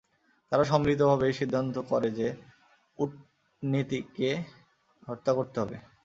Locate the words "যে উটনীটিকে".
2.11-4.29